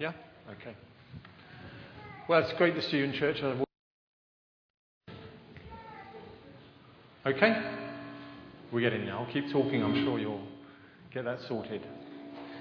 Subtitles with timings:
[0.00, 0.12] Yeah?
[0.50, 0.74] Okay.
[2.26, 3.36] Well, it's great to see you in church.
[7.26, 7.76] Okay?
[8.72, 9.26] We're getting now.
[9.26, 9.82] I'll keep talking.
[9.82, 10.46] I'm sure you'll
[11.12, 11.86] get that sorted.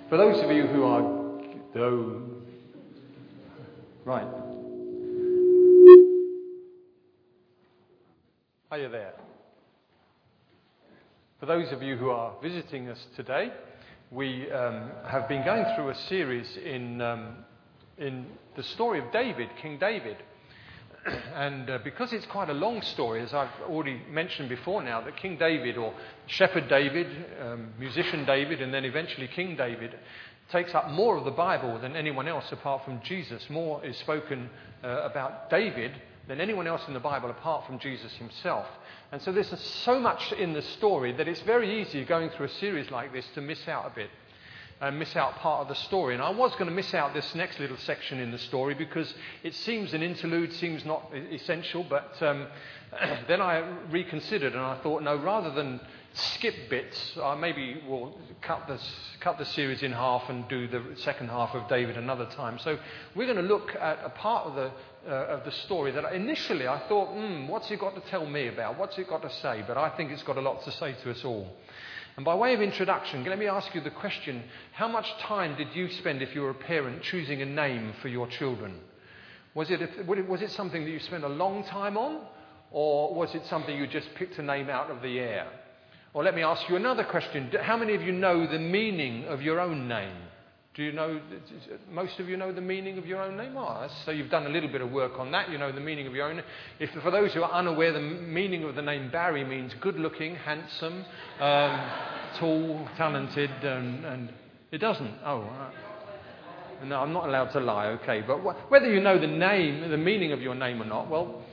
[0.09, 1.01] For those of you who are.
[1.77, 2.21] Oh,
[4.03, 4.27] right.
[8.69, 9.13] Are you there?
[11.39, 13.53] For those of you who are visiting us today,
[14.11, 17.35] we um, have been going through a series in, um,
[17.99, 20.17] in the story of David, King David.
[21.35, 25.15] and uh, because it's quite a long story, as I've already mentioned before now, that
[25.17, 25.93] King David, or
[26.25, 27.07] Shepherd David,
[27.39, 29.93] um, musician David, and then eventually King David,
[30.51, 33.47] takes up more of the Bible than anyone else apart from Jesus.
[33.47, 34.49] More is spoken
[34.83, 35.91] uh, about David
[36.29, 38.67] than anyone else in the Bible apart from Jesus himself.
[39.11, 39.51] And so there's
[39.83, 43.25] so much in the story that it's very easy going through a series like this
[43.33, 44.11] to miss out a bit
[44.79, 46.13] and miss out part of the story.
[46.13, 49.11] And I was going to miss out this next little section in the story because
[49.43, 52.45] it seems an interlude, seems not essential, but um,
[53.27, 55.81] then I reconsidered and I thought, no, rather than
[56.13, 58.81] skip bits, uh, maybe we'll cut, this,
[59.19, 62.59] cut the series in half and do the second half of David another time.
[62.59, 62.77] So
[63.15, 64.71] we're going to look at a part of the,
[65.07, 68.47] uh, of the story that initially I thought, hmm, what's it got to tell me
[68.47, 68.77] about?
[68.77, 69.63] What's it got to say?
[69.67, 71.47] But I think it's got a lot to say to us all.
[72.17, 74.43] And by way of introduction, let me ask you the question
[74.73, 78.09] how much time did you spend, if you were a parent, choosing a name for
[78.09, 78.79] your children?
[79.53, 82.21] Was it, was it something that you spent a long time on,
[82.71, 85.47] or was it something you just picked a name out of the air?
[86.19, 87.49] Or let me ask you another question.
[87.61, 90.17] How many of you know the meaning of your own name?
[90.73, 91.21] Do you know,
[91.89, 93.55] most of you know the meaning of your own name?
[93.55, 95.49] Oh, so you've done a little bit of work on that.
[95.49, 96.43] You know the meaning of your own.
[96.77, 100.35] If, for those who are unaware, the meaning of the name Barry means good looking,
[100.35, 101.05] handsome,
[101.39, 101.89] um,
[102.37, 104.33] tall, talented, and, and,
[104.73, 105.13] it doesn't.
[105.23, 108.25] Oh, uh, no, I'm not allowed to lie, okay.
[108.27, 111.45] But wh- whether you know the name, the meaning of your name or not, well,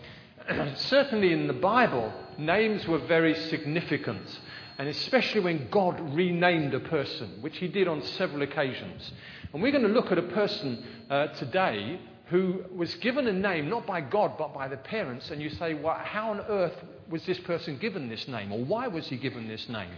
[0.75, 4.41] certainly in the Bible, names were very significant
[4.79, 9.13] and especially when God renamed a person, which he did on several occasions.
[9.53, 13.71] And we're going to look at a person uh, today who was given a name
[13.71, 16.75] not by God but by the parents, and you say, well, how on earth
[17.09, 19.91] was this person given this name, or why was he given this name?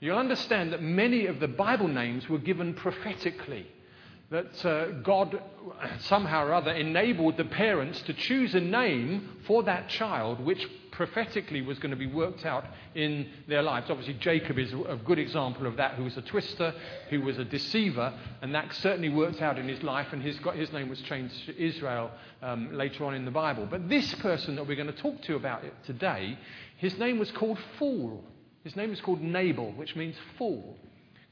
[0.00, 3.66] You'll understand that many of the Bible names were given prophetically.
[4.28, 5.40] That uh, God
[6.00, 11.60] somehow or other enabled the parents to choose a name for that child which prophetically
[11.60, 12.64] was going to be worked out
[12.94, 13.90] in their lives.
[13.90, 16.74] Obviously, Jacob is a good example of that, who was a twister,
[17.10, 20.72] who was a deceiver, and that certainly worked out in his life, and his, his
[20.72, 22.10] name was changed to Israel
[22.42, 23.68] um, later on in the Bible.
[23.70, 26.38] But this person that we're going to talk to about it today,
[26.78, 28.24] his name was called Fool.
[28.64, 30.76] His name is called Nabal, which means fool.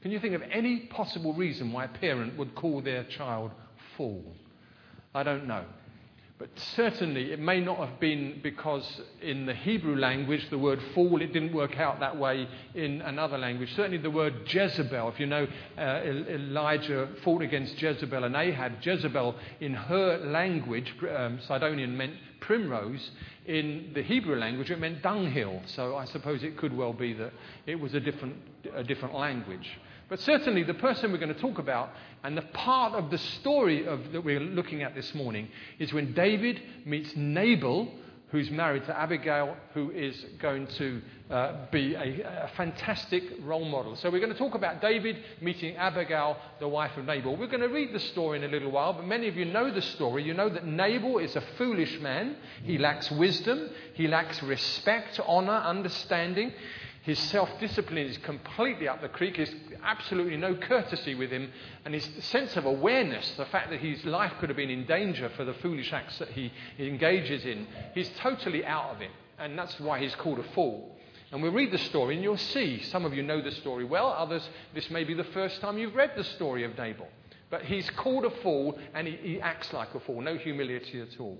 [0.01, 3.51] Can you think of any possible reason why a parent would call their child
[3.97, 4.23] fool?
[5.13, 5.65] I don't know.
[6.37, 11.21] But certainly, it may not have been because in the Hebrew language, the word fall,
[11.21, 13.73] it didn't work out that way in another language.
[13.73, 15.47] Certainly, the word Jezebel, if you know,
[15.77, 18.73] uh, Elijah fought against Jezebel and Ahab.
[18.81, 23.11] Jezebel, in her language, um, Sidonian meant primrose.
[23.45, 25.61] In the Hebrew language, it meant dunghill.
[25.67, 27.31] So I suppose it could well be that
[27.65, 28.35] it was a different,
[28.73, 29.69] a different language.
[30.07, 31.89] But certainly, the person we're going to talk about
[32.23, 35.47] and the part of the story of, that we're looking at this morning
[35.79, 37.91] is when David meets Nabal,
[38.29, 41.01] who's married to Abigail, who is going to
[41.31, 43.95] uh, be a, a, fantastic role model.
[43.95, 47.35] So, we're going to talk about David meeting Abigail, the wife of Nabal.
[47.35, 49.73] We're going to read the story in a little while, but many of you know
[49.73, 50.21] the story.
[50.21, 52.35] You know that Nabal is a foolish man.
[52.63, 56.53] He lacks wisdom, he lacks respect, honor, understanding.
[57.05, 59.37] His self discipline is completely up the creek.
[59.37, 61.51] There's absolutely no courtesy with him.
[61.85, 65.29] And his sense of awareness, the fact that his life could have been in danger
[65.37, 69.11] for the foolish acts that he, engages in, he's totally out of it.
[69.37, 70.97] And that's why he's called a fool.
[71.31, 72.81] And we'll read the story and you'll see.
[72.81, 75.93] Some of you know the story well, others, this may be the first time you've
[75.93, 77.07] read the story of Nabal.
[77.51, 81.19] But he's called a fool and he, he acts like a fool, no humility at
[81.19, 81.37] all.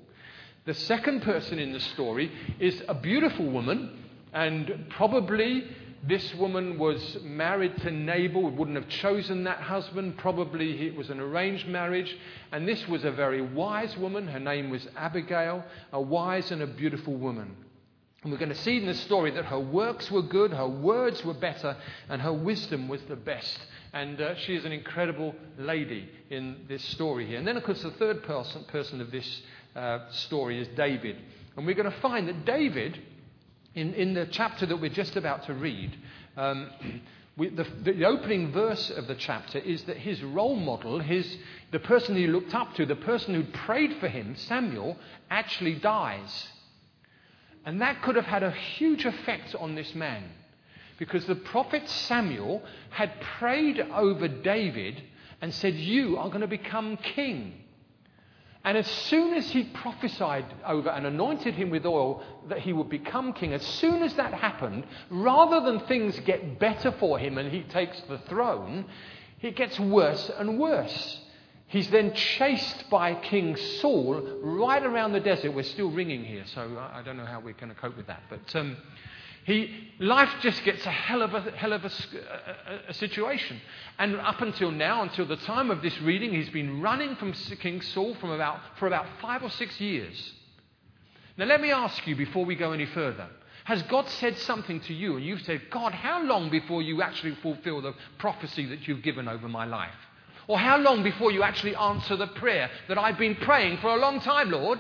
[0.66, 4.05] The second person in the story is a beautiful woman
[4.36, 5.64] and probably
[6.04, 10.18] this woman was married to Nabal, wouldn't have chosen that husband.
[10.18, 12.16] Probably it was an arranged marriage.
[12.52, 14.28] And this was a very wise woman.
[14.28, 17.56] Her name was Abigail, a wise and a beautiful woman.
[18.22, 21.24] And we're going to see in the story that her works were good, her words
[21.24, 21.78] were better,
[22.10, 23.58] and her wisdom was the best.
[23.94, 27.40] And uh, she is an incredible lady in this story here.
[27.40, 29.42] And then, of course, the third person, person of this
[29.76, 31.16] uh, story is David.
[31.56, 33.00] And we're going to find that David
[33.76, 35.96] in, in the chapter that we're just about to read,
[36.38, 36.70] um,
[37.38, 41.38] We, the, the, opening verse of the chapter is that his role model, his,
[41.72, 44.98] the person he looked up to, the person who prayed for him, Samuel,
[45.30, 46.48] actually dies.
[47.66, 50.24] And that could have had a huge effect on this man.
[50.98, 55.04] Because the prophet Samuel had prayed over David
[55.42, 57.65] and said, You are going to become king.
[58.66, 62.90] And as soon as he prophesied over and anointed him with oil that he would
[62.90, 67.52] become king, as soon as that happened, rather than things get better for him and
[67.52, 68.86] he takes the throne,
[69.40, 71.20] it gets worse and worse.
[71.68, 75.54] He's then chased by King Saul right around the desert.
[75.54, 78.24] We're still ringing here, so I don't know how we're going to cope with that.
[78.30, 78.78] But um,
[79.46, 79.70] he,
[80.00, 83.62] life just gets a hell of a, hell of a, a, a, situation.
[84.00, 87.80] And up until now, until the time of this reading, he's been running from King
[87.82, 90.34] Saul from about, for about five or six years.
[91.38, 93.28] Now, let me ask you before we go any further.
[93.66, 97.36] Has God said something to you and you've said, God, how long before you actually
[97.44, 99.94] fulfill the prophecy that you've given over my life?
[100.48, 103.98] Or how long before you actually answer the prayer that I've been praying for a
[103.98, 104.80] long time, Lord?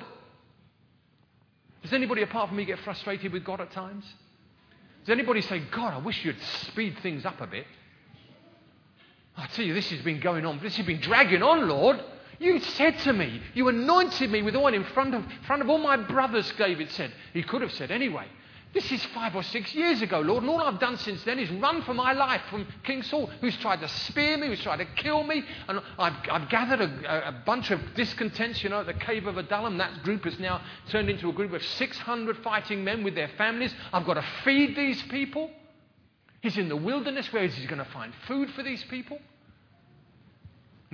[1.84, 4.06] Does anybody apart from me get frustrated with God at times?
[5.06, 7.68] Does anybody say, God, I wish you'd speed things up a bit?
[9.38, 10.60] I tell you, this has been going on.
[10.63, 12.04] This has been dragging on, Lord.
[12.40, 15.78] You said to me, you anointed me with oil in front of, front of all
[15.78, 17.12] my brothers, David said.
[17.34, 18.25] He could have said anyway.
[18.75, 21.50] This is five or six years ago, Lord, and all I've done since then is
[21.50, 24.86] run for my life from King Saul, who's tried to spear me, who's tried to
[25.01, 25.45] kill me.
[25.69, 29.38] And I've, I've gathered a, a, bunch of discontents, you know, at the cave of
[29.38, 29.77] Adullam.
[29.77, 33.74] That group has now turned into a group of 600 fighting men with their families.
[33.94, 35.50] I've got to feed these people.
[36.42, 37.31] He's in the wilderness.
[37.31, 39.19] Where is he going to find food for these people?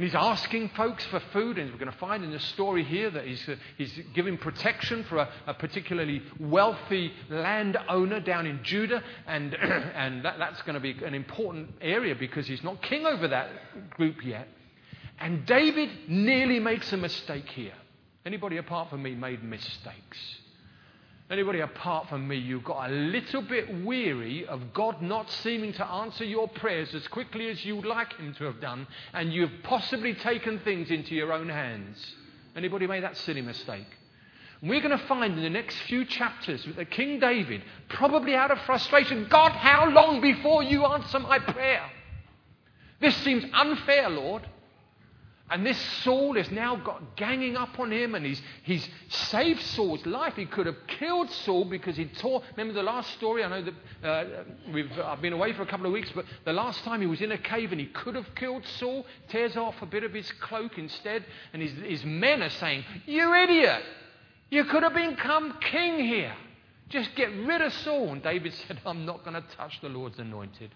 [0.02, 3.12] And he's asking folks for food, and we're going to find in the story here
[3.12, 9.04] that he's, uh, he's giving protection for a, a, particularly wealthy landowner down in Judah,
[9.28, 13.28] and, and that, that's going to be an important area because he's not king over
[13.28, 13.52] that
[13.92, 14.48] group yet.
[15.20, 17.76] And David nearly makes a mistake here.
[18.26, 20.18] Anybody apart from me made mistakes?
[21.32, 25.86] Anybody apart from me, you've got a little bit weary of God not seeming to
[25.86, 30.14] answer your prayers as quickly as you'd like Him to have done, and you've possibly
[30.14, 32.16] taken things into your own hands.
[32.54, 33.88] Anybody made that silly mistake?
[34.62, 38.60] We're going to find in the next few chapters that King David, probably out of
[38.64, 41.90] frustration, God, how long before you answer my prayer?
[43.00, 44.46] This seems unfair, Lord.
[45.52, 50.06] And this Saul has now got ganging up on him, and he's, he's saved Saul's
[50.06, 50.36] life.
[50.38, 52.42] He could have killed Saul because he tore.
[52.52, 53.44] Remember the last story?
[53.44, 53.62] I know
[54.02, 54.44] that uh,
[54.74, 57.20] we've, I've been away for a couple of weeks, but the last time he was
[57.20, 60.32] in a cave and he could have killed Saul, tears off a bit of his
[60.40, 63.84] cloak instead, and his, his men are saying, You idiot!
[64.52, 66.34] You could have become king here.
[66.88, 68.14] Just get rid of Saul.
[68.14, 70.72] And David said, I'm not going to touch the Lord's anointed.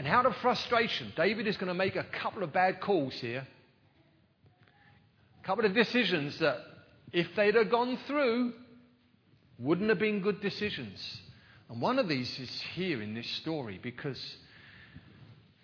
[0.00, 3.46] And out of frustration, David is going to make a couple of bad calls here.
[5.42, 6.56] A couple of decisions that,
[7.12, 8.54] if they'd have gone through,
[9.58, 11.20] wouldn't have been good decisions.
[11.68, 14.18] And one of these is here in this story because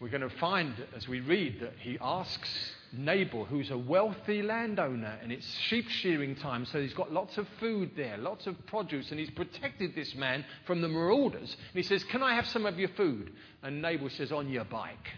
[0.01, 5.19] we're going to find as we read that he asks Nabal, who's a wealthy landowner,
[5.23, 9.11] and it's sheep shearing time, so he's got lots of food there, lots of produce,
[9.11, 11.55] and he's protected this man from the marauders.
[11.55, 13.33] And he says, Can I have some of your food?
[13.63, 15.11] And Nabal says, On your bike.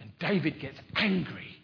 [0.00, 1.56] And David gets angry.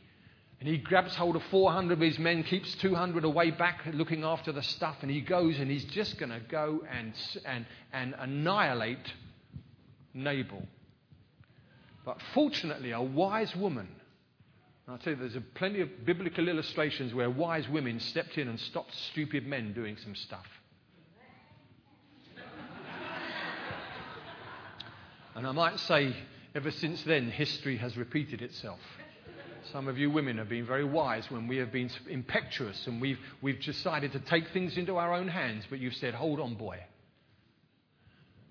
[0.60, 4.52] And he grabs hold of 400 of his men, keeps 200 away back looking after
[4.52, 7.12] the stuff, and he goes and he's just going to go and,
[7.44, 9.12] and, and annihilate
[10.14, 10.62] Nabal.
[12.04, 13.88] But fortunately, a wise woman
[14.88, 18.94] I'll tell you, there's plenty of biblical illustrations where wise women stepped in and stopped
[19.10, 20.46] stupid men doing some stuff.
[25.34, 26.14] and I might say,
[26.54, 28.78] ever since then, history has repeated itself.
[29.72, 33.18] Some of you women have been very wise when we have been impetuous and we've,
[33.42, 36.78] we've decided to take things into our own hands, but you've said, hold on, boy.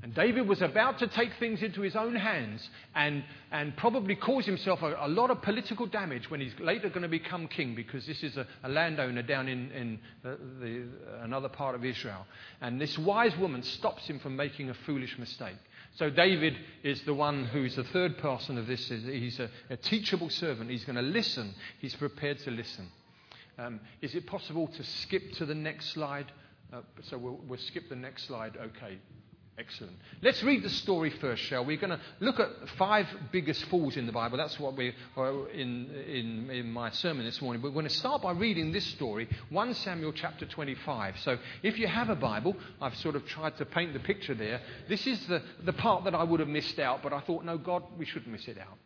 [0.04, 4.46] And David was about to take things into his own hands and, and probably cause
[4.46, 8.06] himself a, a lot of political damage when he's later going to become king because
[8.06, 10.84] this is a, a landowner down in, in the, the,
[11.24, 12.26] another part of Israel.
[12.62, 15.58] And this wise woman stops him from making a foolish mistake.
[15.96, 18.90] So David is the one who's the third person of this.
[18.90, 20.70] He's a, a teachable servant.
[20.70, 21.56] He's going to listen.
[21.80, 22.90] He's prepared to listen.
[23.58, 26.32] Um, is it possible to skip to the next slide?
[26.74, 28.58] Uh, so we'll, we'll skip the next slide.
[28.58, 29.00] Okay.
[29.58, 29.96] Excellent.
[30.22, 31.76] Let's read the story first, shall we?
[31.76, 34.38] We're going to look at five biggest falls in the Bible.
[34.38, 34.94] That's what we're
[35.54, 37.62] in, in, in my sermon this morning.
[37.62, 41.16] But we're going to start by reading this story, 1 Samuel chapter 25.
[41.20, 44.60] So if you have a Bible, I've sort of tried to paint the picture there.
[44.90, 47.58] This is the, the part that I would have missed out, but I thought, no,
[47.58, 48.78] God, we shouldn't miss it out.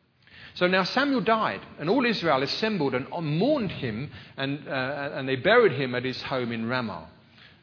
[0.53, 5.35] So now Samuel died, and all Israel assembled and mourned him, and, uh, and they
[5.35, 7.09] buried him at his home in Ramah.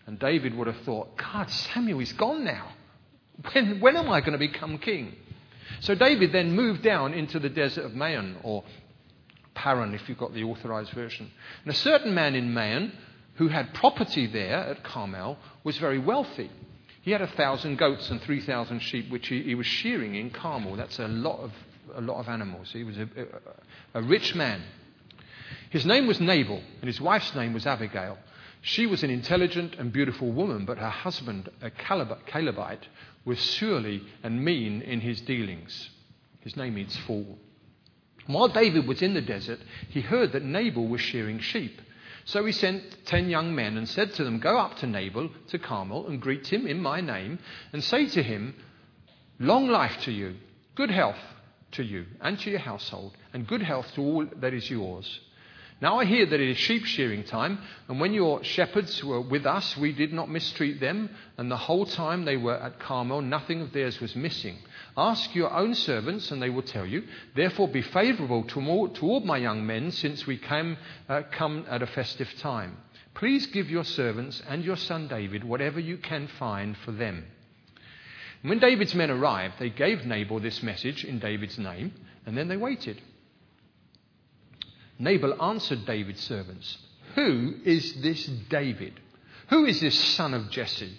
[0.07, 2.73] And David would have thought, God, Samuel is gone now.
[3.53, 5.15] When, when am I going to become king?
[5.81, 8.65] So David then moved down into the desert of Maon, or
[9.55, 11.31] Paran if you've got the authorized version.
[11.65, 12.93] And a certain man in Maon,
[13.35, 16.51] who had property there at Carmel, was very wealthy.
[17.03, 20.31] He had a thousand goats and three thousand sheep, which he, he, was shearing in
[20.31, 20.77] Carmel.
[20.77, 21.53] That's a lot of,
[21.95, 22.71] a lot of animals.
[22.73, 23.09] He was a,
[23.95, 24.63] a, a rich man.
[25.71, 28.19] His name was Nabal, and his wife's name was Abigail.
[28.63, 32.89] She was an intelligent and beautiful woman, but her husband, a Calebite,
[33.27, 35.91] was surly and mean in his dealings.
[36.41, 37.39] His name means fool.
[38.27, 39.59] While David was in the desert,
[39.91, 41.83] he heard that Nabal was shearing sheep.
[42.25, 45.59] So he sent ten young men and said to them, Go up to Nabal, to
[45.59, 47.39] Carmel, and greet him in my name,
[47.73, 48.55] and say to him,
[49.39, 50.37] Long life to you,
[50.75, 51.19] good health
[51.73, 55.21] to you and to your household, and good health to all that is yours.
[55.79, 59.45] Now I hear that it is sheep shearing time, and when your shepherds were with
[59.45, 63.61] us, we did not mistreat them, and the whole time they were at Carmel, nothing
[63.61, 64.57] of theirs was missing.
[64.97, 67.05] Ask your own servants, and they will tell you.
[67.35, 70.79] Therefore, be favorable toward my young men, since we came,
[71.11, 72.79] uh, come at a festive time.
[73.13, 77.25] Please give your servants and your son David whatever you can find for them.
[78.43, 81.93] And when David's men arrived, they gave Nabal this message in David's name,
[82.25, 83.03] and then they waited.
[84.99, 86.79] Nabal answered David's servants,
[87.15, 89.01] Who is this David?
[89.49, 90.99] Who is this son of Jesse?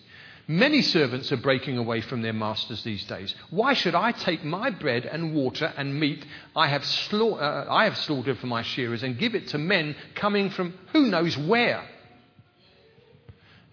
[0.50, 3.36] Many servants are breaking away from their masters these days.
[3.50, 6.26] Why should I take my bread and water and meat
[6.56, 9.96] I have, sla- uh, I have slaughtered for my shearers and give it to men
[10.16, 11.84] coming from who knows where?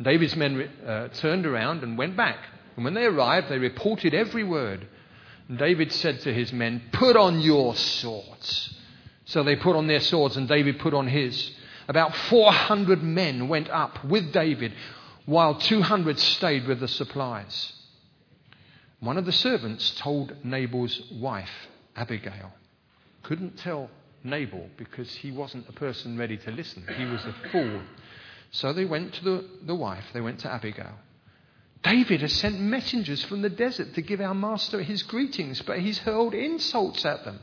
[0.03, 2.39] David's men uh, turned around and went back.
[2.75, 4.85] And when they arrived, they reported every word.
[5.49, 8.75] And David said to his men, Put on your swords.
[9.27, 11.53] So they put on their swords, and David put on his.
[11.89, 14.73] About 400 men went up with David,
[15.27, 17.73] while 200 stayed with the supplies.
[19.01, 21.51] One of the servants told Nabal's wife,
[21.97, 22.53] Abigail.
[23.23, 23.91] Couldn't tell
[24.23, 26.87] Nabal because he wasn't a person ready to listen.
[26.97, 27.83] He was a fool.
[28.51, 30.95] So they went to the, the wife, they went to Abigail.
[31.83, 35.99] David has sent messengers from the desert to give our master his greetings, but he's
[35.99, 37.41] hurled insults at them.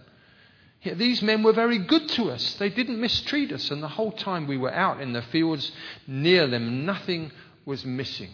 [0.83, 2.55] These men were very good to us.
[2.55, 5.71] They didn't mistreat us, and the whole time we were out in the fields
[6.07, 7.31] near them, nothing
[7.65, 8.31] was missing.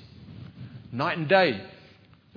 [0.94, 1.62] Night and day,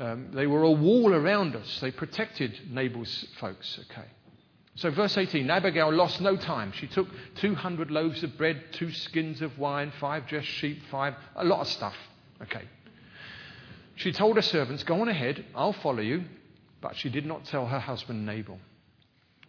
[0.00, 1.78] um, they were a wall around us.
[1.80, 3.78] They protected Nabal's folks.
[3.90, 4.08] Okay.
[4.74, 6.72] So, verse 18 Abigail lost no time.
[6.72, 11.44] She took 200 loaves of bread, two skins of wine, five dressed sheep, five, a
[11.44, 11.94] lot of stuff.
[12.42, 12.64] Okay.
[13.94, 16.24] She told her servants, Go on ahead, I'll follow you.
[16.80, 18.58] But she did not tell her husband Nabal.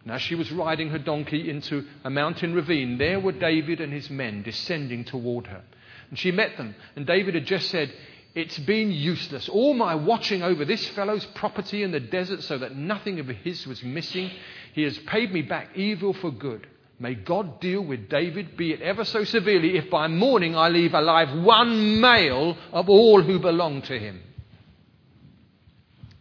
[0.04, 3.92] And as she was riding her donkey into a mountain ravine, there were David and
[3.92, 5.62] his men descending toward her.
[6.10, 7.92] And she met them, and David had just said,
[8.34, 9.48] It's been useless.
[9.48, 13.66] All my watching over this fellow's property in the desert so that nothing of his
[13.66, 14.30] was missing.
[14.74, 16.66] He has paid me back evil for good.
[16.98, 20.94] May God deal with David, be it ever so severely, if by morning I leave
[20.94, 24.20] alive one male of all who belong to him.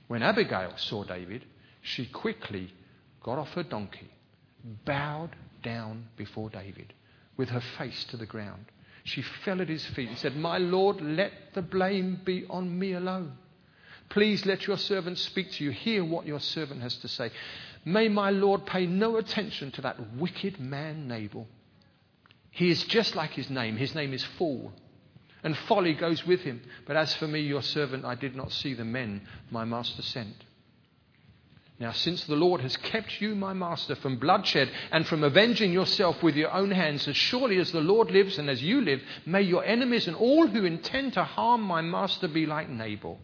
[0.07, 1.45] When Abigail saw David,
[1.81, 2.73] she quickly
[3.23, 4.09] got off her donkey,
[4.85, 6.93] bowed down before David
[7.37, 8.65] with her face to the ground.
[9.03, 12.93] She fell at his feet and said, My Lord, let the blame be on me
[12.93, 13.33] alone.
[14.09, 15.71] Please let your servant speak to you.
[15.71, 17.31] Hear what your servant has to say.
[17.85, 21.47] May my Lord pay no attention to that wicked man Nabal.
[22.51, 23.77] He is just like his name.
[23.77, 24.73] His name is Fool.
[25.43, 26.61] And folly goes with him.
[26.85, 30.35] But as for me, your servant, I did not see the men my master sent.
[31.81, 36.21] Now, since the Lord has kept you, my master, from bloodshed and from avenging yourself
[36.21, 39.41] with your own hands, as surely as the Lord lives and as you live, may
[39.41, 43.17] your enemies and all who intend to harm my master be like Nabal.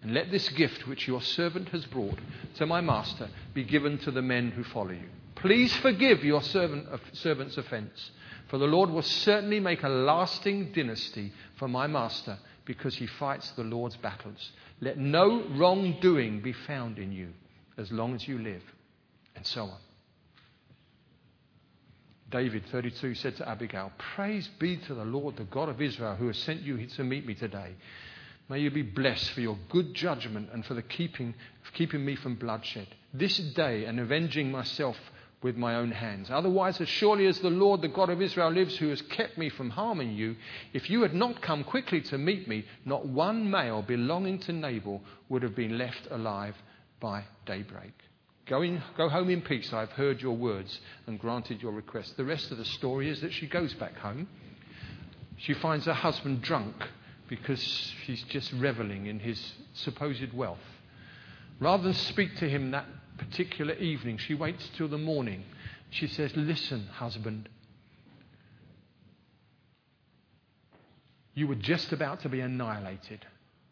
[0.00, 2.20] And let this gift which your servant has brought
[2.58, 5.08] to my master be given to the men who follow you.
[5.34, 8.12] Please forgive your servant, servant's offense,
[8.46, 13.50] for the Lord will certainly make a lasting dynasty for my master because he fights
[13.56, 14.52] the Lord's battles.
[14.80, 17.30] Let no wrongdoing be found in you
[17.78, 18.62] as long as you live,
[19.36, 19.78] and so on.
[22.30, 26.26] David 32 said to Abigail, Praise be to the Lord, the God of Israel, who
[26.26, 27.74] has sent you to meet me today.
[28.50, 31.34] May you be blessed for your good judgment and for the keeping,
[31.72, 32.88] keeping me from bloodshed.
[33.14, 34.96] This day and avenging myself
[35.42, 36.28] with my own hands.
[36.30, 39.48] Otherwise, as surely as the Lord, the God of Israel, lives, who has kept me
[39.48, 40.36] from harming you,
[40.72, 45.00] if you had not come quickly to meet me, not one male belonging to Nabal
[45.28, 46.56] would have been left alive
[47.00, 47.92] by daybreak.
[48.46, 49.72] Go, in, go home in peace.
[49.72, 52.16] I have heard your words and granted your request.
[52.16, 54.26] The rest of the story is that she goes back home.
[55.36, 56.74] She finds her husband drunk
[57.28, 57.60] because
[58.04, 60.58] she's just reveling in his supposed wealth.
[61.60, 62.86] Rather than speak to him that
[63.18, 65.44] particular evening, she waits till the morning.
[65.90, 67.48] She says, Listen, husband,
[71.34, 73.26] you were just about to be annihilated.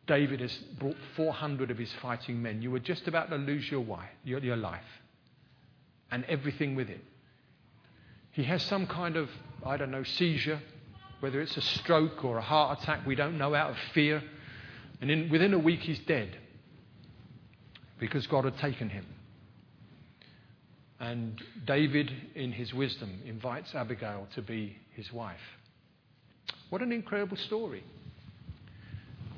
[0.07, 2.63] David has brought 400 of his fighting men.
[2.63, 4.85] You were just about to lose your, wife, your, your life
[6.11, 7.03] and everything with it.
[8.31, 9.29] He has some kind of,
[9.65, 10.61] I don't know, seizure,
[11.21, 14.23] whether it's a stroke or a heart attack, we don't know, out of fear.
[15.01, 16.37] And in, within a week, he's dead
[17.99, 19.07] because God had taken him.
[21.01, 25.41] And David, in his wisdom, invites Abigail to be his wife.
[26.71, 27.85] What an incredible story.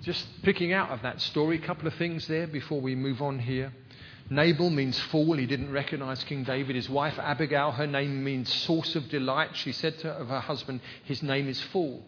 [0.09, 3.38] Just picking out of that story, a couple of things there before we move on
[3.38, 3.75] here.
[4.31, 5.37] Nabal means fool.
[5.37, 6.77] He didn't recognize King David.
[6.77, 9.50] His wife, Abigail, her name means source of delight.
[9.53, 12.03] She said to, of her husband, His name is fool.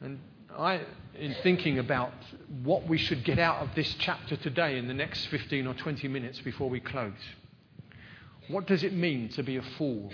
[0.00, 0.20] And
[0.56, 0.80] I,
[1.18, 2.14] in thinking about
[2.62, 6.08] what we should get out of this chapter today in the next 15 or 20
[6.08, 7.12] minutes before we close,
[8.48, 10.10] what does it mean to be a fool?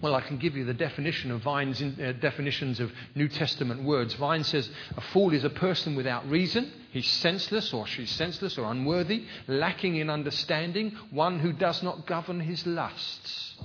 [0.00, 4.14] Well, I can give you the definition of Vine's uh, definitions of New Testament words.
[4.14, 6.72] Vine says a fool is a person without reason.
[6.90, 12.40] He's senseless or she's senseless or unworthy, lacking in understanding, one who does not govern
[12.40, 13.56] his lusts.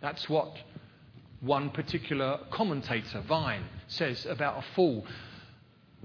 [0.00, 0.54] That's what
[1.40, 5.06] one particular commentator, Vine, says about a fool.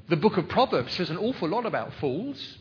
[0.09, 2.57] The book of Proverbs says an awful lot about fools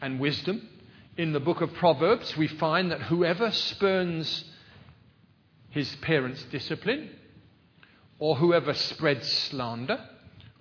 [0.00, 0.68] and wisdom.
[1.16, 4.44] In the book of Proverbs, we find that whoever spurns
[5.76, 7.10] his parents' discipline,
[8.18, 10.00] or whoever spreads slander,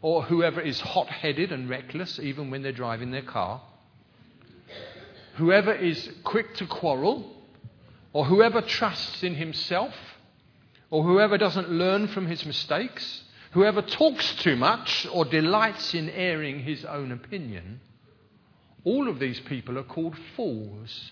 [0.02, 3.62] or whoever is hot headed and reckless even when they're driving their car,
[5.36, 7.32] whoever is quick to quarrel,
[8.14, 9.94] or whoever trusts in himself,
[10.90, 16.60] or whoever doesn't learn from his mistakes, whoever talks too much or delights in airing
[16.60, 17.80] his own opinion,
[18.84, 21.12] all of these people are called fools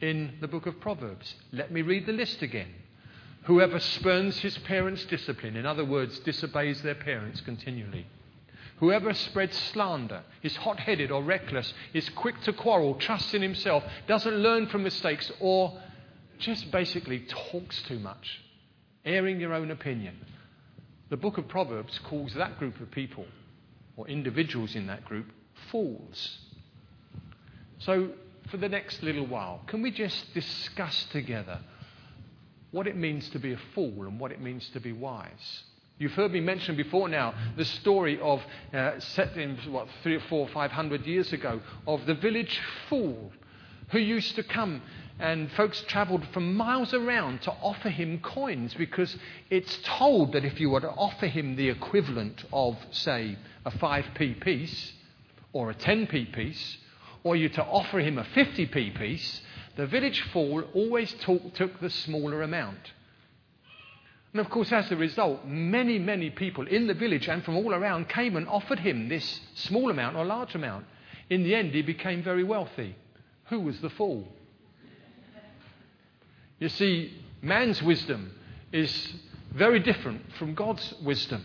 [0.00, 1.34] in the book of Proverbs.
[1.52, 2.72] Let me read the list again.
[3.44, 8.06] Whoever spurns his parents' discipline, in other words, disobeys their parents continually.
[8.78, 13.84] Whoever spreads slander, is hot headed or reckless, is quick to quarrel, trusts in himself,
[14.06, 15.78] doesn't learn from mistakes, or
[16.38, 18.40] just basically talks too much,
[19.04, 20.16] airing your own opinion.
[21.10, 23.26] The book of Proverbs calls that group of people,
[23.96, 25.26] or individuals in that group,
[25.70, 26.38] fools.
[27.78, 28.10] So,
[28.50, 31.60] for the next little while, can we just discuss together
[32.70, 35.62] what it means to be a fool and what it means to be wise.
[35.98, 38.40] You've heard me mention before now the story of,
[38.72, 43.32] uh, set in, what, three or four, five hundred years ago, of the village fool
[43.90, 44.80] who used to come
[45.18, 49.14] and folks travelled from miles around to offer him coins because
[49.50, 54.40] it's told that if you were to offer him the equivalent of, say, a 5p
[54.40, 54.92] piece
[55.52, 56.78] or a 10p piece,
[57.22, 59.42] or you to offer him a 50p piece,
[59.76, 62.92] the village fool always talk, took the smaller amount.
[64.32, 67.74] And of course, as a result, many, many people in the village and from all
[67.74, 70.86] around came and offered him this small amount or large amount.
[71.28, 72.94] In the end, he became very wealthy.
[73.46, 74.28] Who was the fool?
[76.60, 78.32] You see, man's wisdom
[78.72, 79.14] is
[79.52, 81.42] very different from God's wisdom.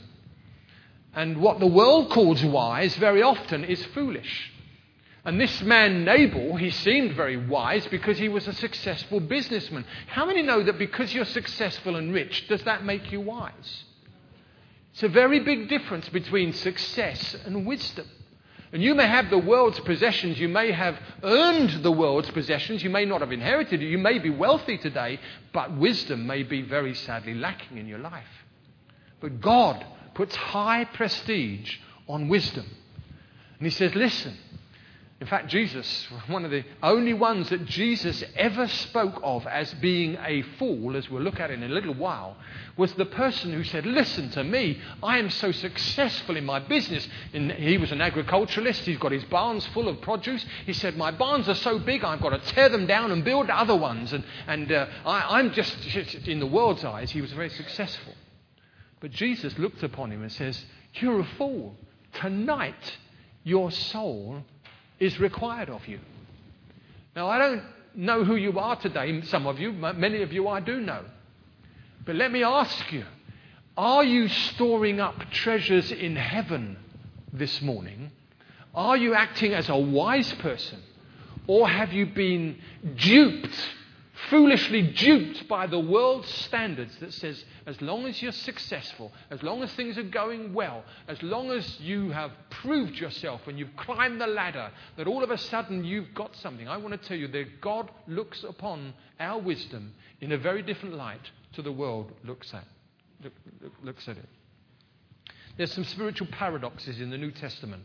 [1.16, 4.52] And what the world calls wise very often is foolish.
[5.26, 9.84] And this man, Nabal, he seemed very wise because he was a successful businessman.
[10.06, 13.84] How many know that because you're successful and rich, does that make you wise?
[14.94, 18.08] It's a very big difference between success and wisdom.
[18.72, 22.90] And you may have the world's possessions, you may have earned the world's possessions, you
[22.90, 25.20] may not have inherited it, you may be wealthy today,
[25.54, 28.24] but wisdom may be very sadly lacking in your life.
[29.22, 32.66] But God puts high prestige on wisdom.
[33.58, 34.38] And He says, listen,
[35.22, 40.18] in fact, Jesus, one of the only ones that Jesus ever spoke of as being
[40.18, 42.36] a fool, as we'll look at in a little while,
[42.76, 47.08] was the person who said, Listen to me, I am so successful in my business.
[47.34, 50.46] And he was an agriculturalist, he's got his barns full of produce.
[50.66, 53.50] He said, My barns are so big, I've got to tear them down and build
[53.50, 54.12] other ones.
[54.12, 55.78] And, and uh, I, I'm just,
[56.28, 58.14] in the world's eyes, he was very successful.
[59.00, 60.62] But Jesus looked upon him and says,
[60.96, 61.78] You're a fool.
[62.12, 62.98] Tonight,
[63.46, 64.44] your soul
[65.00, 66.00] is required of you.
[67.16, 67.64] Now, I don't
[67.96, 71.04] know who you are today, some of you, many of you I do know.
[72.06, 73.06] But let me ask you
[73.78, 76.78] are you storing up treasures in heaven
[77.34, 78.12] this morning?
[78.74, 80.82] Are you acting as a wise person?
[81.48, 82.58] Or have you been
[82.96, 83.70] duped,
[84.30, 89.62] foolishly duped by the world's standards that says as long as you're successful, as long
[89.62, 94.22] as things are going well, as long as you have proved yourself and you've climbed
[94.22, 96.68] the ladder, that all of a sudden you've got something?
[96.68, 100.96] I want to tell you that God looks upon our wisdom in a very different
[100.96, 102.66] light to the world looks at,
[103.24, 104.30] look, look, looks at it.
[105.58, 107.84] There's some spiritual paradoxes in the New Testament.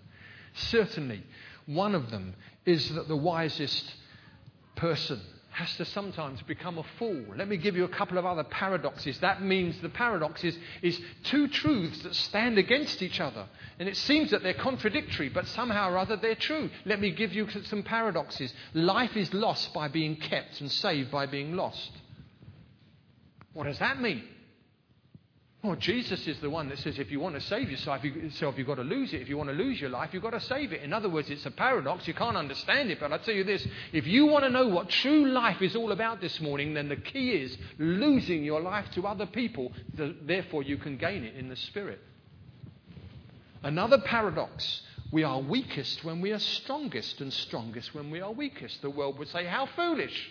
[0.54, 1.22] Certainly,
[1.66, 2.34] one of them
[2.66, 3.94] is that the wisest
[4.74, 5.20] person
[5.60, 7.22] has to sometimes become a fool.
[7.36, 9.18] Let me give you a couple of other paradoxes.
[9.20, 13.46] That means the paradox is, is two truths that stand against each other.
[13.78, 16.70] And it seems that they're contradictory, but somehow or other they're true.
[16.86, 18.54] Let me give you some paradoxes.
[18.72, 21.90] Life is lost by being kept and saved by being lost.
[23.52, 24.24] What does that mean?
[25.62, 28.76] Well, Jesus is the one that says if you want to save yourself, you've got
[28.76, 29.20] to lose it.
[29.20, 30.82] If you want to lose your life, you've got to save it.
[30.82, 32.08] In other words, it's a paradox.
[32.08, 32.98] You can't understand it.
[32.98, 35.92] But I'll tell you this if you want to know what true life is all
[35.92, 39.70] about this morning, then the key is losing your life to other people.
[39.92, 42.00] Therefore, you can gain it in the Spirit.
[43.62, 44.80] Another paradox
[45.12, 48.80] we are weakest when we are strongest, and strongest when we are weakest.
[48.80, 50.30] The world would say, How foolish.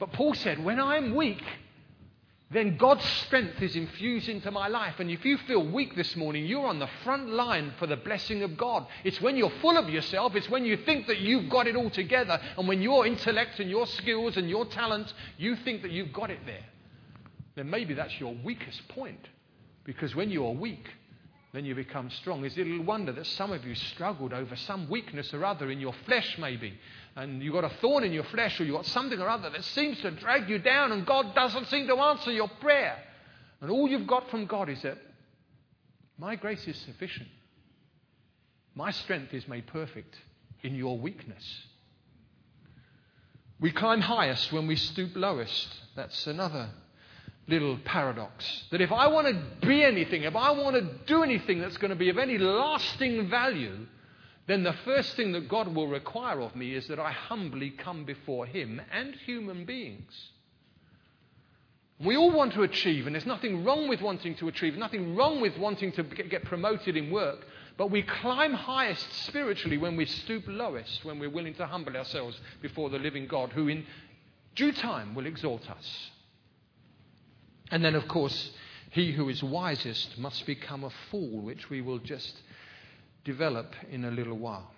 [0.00, 1.42] But Paul said, When I'm weak,
[2.52, 4.96] then God's strength is infused into my life.
[4.98, 8.42] And if you feel weak this morning, you're on the front line for the blessing
[8.42, 8.86] of God.
[9.04, 11.88] It's when you're full of yourself, it's when you think that you've got it all
[11.88, 16.12] together, and when your intellect and your skills and your talent, you think that you've
[16.12, 16.64] got it there.
[17.54, 19.28] Then maybe that's your weakest point.
[19.84, 20.88] Because when you're weak,
[21.52, 22.44] then you become strong.
[22.44, 25.70] Is it a little wonder that some of you struggled over some weakness or other
[25.70, 26.78] in your flesh, maybe?
[27.16, 29.64] And you've got a thorn in your flesh or you've got something or other that
[29.64, 32.96] seems to drag you down and God doesn't seem to answer your prayer.
[33.60, 34.98] And all you've got from God is that
[36.18, 37.28] my grace is sufficient.
[38.74, 40.16] My strength is made perfect
[40.62, 41.44] in your weakness.
[43.60, 45.68] We climb highest when we stoop lowest.
[45.94, 46.70] That's another
[47.46, 48.64] little paradox.
[48.70, 51.90] That if I want to be anything, if I want to do anything that's going
[51.90, 53.86] to be of any lasting value,
[54.46, 58.04] then the first thing that God will require of me is that I humbly come
[58.04, 60.12] before Him and human beings.
[62.00, 65.40] We all want to achieve, and there's nothing wrong with wanting to achieve, nothing wrong
[65.40, 70.44] with wanting to get promoted in work, but we climb highest spiritually when we stoop
[70.48, 73.86] lowest, when we're willing to humble ourselves before the living God, who in
[74.56, 76.10] due time will exalt us.
[77.70, 78.50] And then, of course,
[78.90, 82.36] he who is wisest must become a fool, which we will just
[83.24, 84.70] develop in a little while.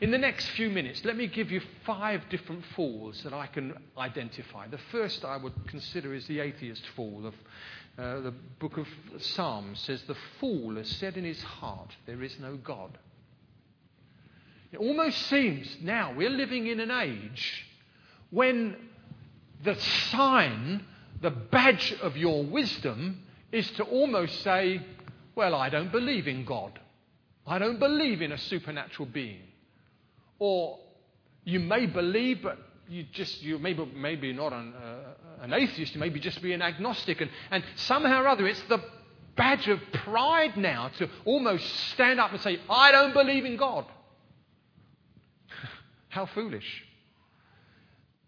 [0.00, 3.74] In the next few minutes, let me give you five different falls that I can
[3.96, 4.66] identify.
[4.66, 7.24] The first I would consider is the atheist fall.
[7.24, 7.34] Of,
[7.96, 8.88] uh, the book of
[9.18, 12.98] Psalms says, The fool has said in his heart, There is no God.
[14.72, 17.66] It almost seems now we're living in an age
[18.30, 18.74] when
[19.62, 19.76] the
[20.10, 20.84] sign,
[21.20, 24.80] the badge of your wisdom, is to almost say,
[25.36, 26.80] Well, I don't believe in God.
[27.46, 29.42] I don't believe in a supernatural being.
[30.38, 30.78] Or
[31.44, 36.00] you may believe, but you just, you maybe, maybe not an, uh, an atheist, you
[36.00, 37.20] maybe just be an agnostic.
[37.20, 38.82] And, and somehow or other, it's the
[39.36, 43.86] badge of pride now to almost stand up and say, I don't believe in God.
[46.08, 46.84] How foolish.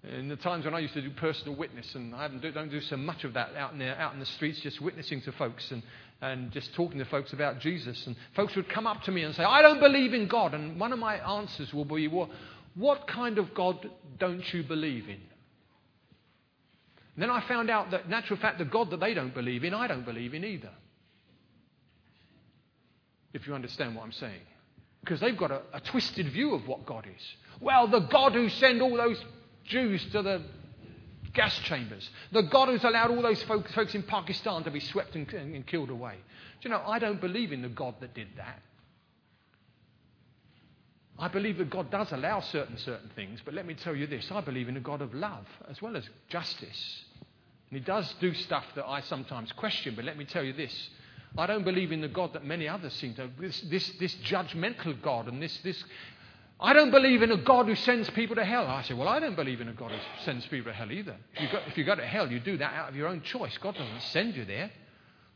[0.08, 2.80] In the times when I used to do personal witness, and I do, not do
[2.82, 5.70] so much of that out in, the, out in the streets, just witnessing to folks
[5.70, 5.82] and,
[6.20, 8.06] and just talking to folks about Jesus.
[8.06, 10.52] And folks would come up to me and say, I don't believe in God.
[10.52, 12.28] And one of my answers will be, well,
[12.74, 13.88] what kind of God
[14.18, 15.20] don't you believe in?
[17.14, 19.72] And then I found out that, natural fact, the God that they don't believe in,
[19.72, 20.70] I don't believe in either.
[23.32, 24.42] If you understand what I'm saying.
[25.00, 27.22] Because they've got a, a twisted view of what God is.
[27.60, 29.22] Well, the God who sent all those
[29.64, 30.42] Jews to the
[31.32, 32.08] gas chambers.
[32.32, 35.66] The God who's allowed all those folks, folks in Pakistan to be swept and, and,
[35.66, 36.14] killed away.
[36.60, 38.62] Do you know, I don't believe in the God that did that.
[41.18, 44.30] I believe that God does allow certain certain things, but let me tell you this:
[44.32, 47.04] I believe in a God of love as well as justice,
[47.70, 49.94] and He does do stuff that I sometimes question.
[49.94, 50.90] But let me tell you this:
[51.38, 53.30] I don't believe in the God that many others seem to.
[53.38, 55.82] This this, this judgmental God and this this
[56.60, 58.66] I don't believe in a God who sends people to hell.
[58.66, 61.16] I say, well, I don't believe in a God who sends people to hell either.
[61.34, 63.22] If you, go, if you go to hell, you do that out of your own
[63.22, 63.58] choice.
[63.58, 64.70] God doesn't send you there.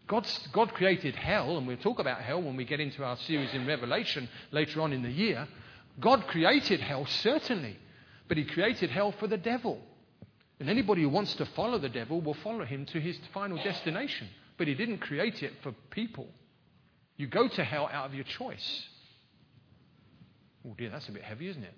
[0.06, 3.52] God's, God created hell, and we'll talk about hell when we get into our series
[3.52, 5.46] in Revelation later on in the year.
[6.00, 7.76] God created hell, certainly,
[8.26, 9.80] but He created hell for the devil.
[10.60, 14.28] And anybody who wants to follow the devil will follow him to his final destination.
[14.56, 16.26] But He didn't create it for people.
[17.16, 18.88] You go to hell out of your choice.
[20.66, 21.74] Oh dear, that's a bit heavy, isn't it?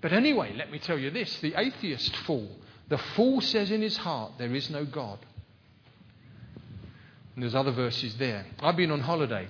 [0.00, 2.48] But anyway, let me tell you this the atheist fool,
[2.88, 5.18] the fool says in his heart, There is no God.
[7.34, 8.44] And there's other verses there.
[8.60, 9.46] I've been on holiday.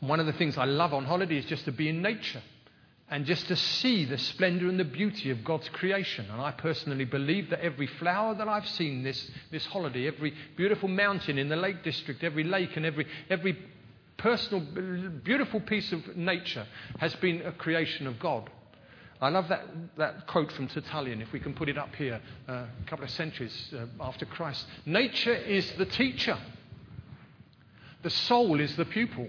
[0.00, 2.42] One of the things I love on holiday is just to be in nature
[3.08, 6.26] and just to see the splendor and the beauty of God's creation.
[6.30, 10.88] And I personally believe that every flower that I've seen this, this holiday, every beautiful
[10.88, 13.58] mountain in the Lake District, every lake, and every, every
[14.16, 14.60] personal,
[15.24, 16.66] beautiful piece of nature
[16.98, 18.50] has been a creation of God.
[19.20, 19.64] I love that,
[19.98, 23.10] that quote from Tertullian, if we can put it up here, uh, a couple of
[23.10, 24.66] centuries uh, after Christ.
[24.84, 26.36] Nature is the teacher,
[28.02, 29.28] the soul is the pupil.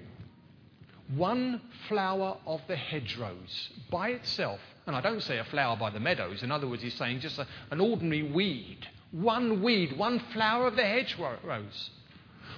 [1.15, 5.99] One flower of the hedgerows by itself, and I don't say a flower by the
[5.99, 8.87] meadows, in other words, he's saying just a, an ordinary weed.
[9.11, 11.91] One weed, one flower of the hedgerows.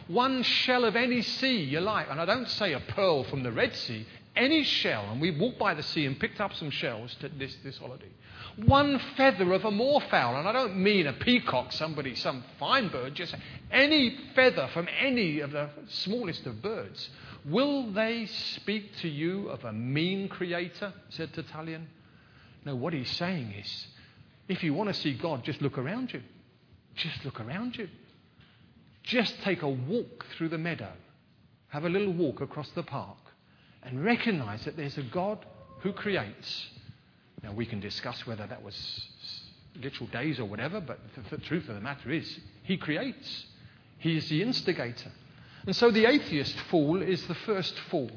[0.08, 3.52] One shell of any sea you like, and I don't say a pearl from the
[3.52, 7.16] Red Sea, any shell, and we walked by the sea and picked up some shells
[7.22, 8.10] to this, this holiday.
[8.66, 13.16] One feather of a moorfowl, and I don't mean a peacock, somebody, some fine bird,
[13.16, 13.36] just
[13.72, 17.10] any feather from any of the smallest of birds.
[17.46, 20.94] Will they speak to you of a mean creator?
[21.10, 21.88] said Tertullian.
[22.64, 23.88] No, what he's saying is
[24.48, 26.22] if you want to see God, just look around you.
[26.96, 27.90] Just look around you.
[29.06, 30.92] Just take a walk through the meadow.
[31.70, 33.18] Have a little walk across the park
[33.84, 35.46] and recognize that there's a God
[35.82, 36.68] who creates.
[37.44, 39.08] Now, we can discuss whether that was
[39.76, 43.46] literal days or whatever, but the, the truth of the matter is, He creates.
[44.00, 45.12] He is the instigator.
[45.66, 48.10] And so the atheist fool is the first fool.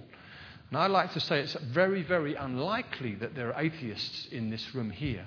[0.70, 4.74] And I like to say it's very, very unlikely that there are atheists in this
[4.74, 5.27] room here.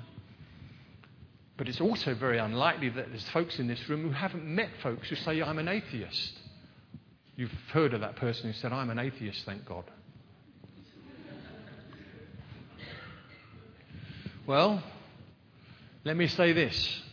[1.61, 5.09] But it's also very unlikely that there's folks in this room who haven't met folks
[5.09, 6.33] who say, I'm an atheist.
[7.35, 9.83] You've heard of that person who said, I'm an atheist, thank God.
[14.47, 14.81] Well,
[16.03, 17.03] let me say this.